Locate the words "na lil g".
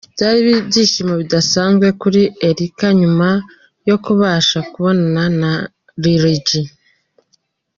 5.41-6.47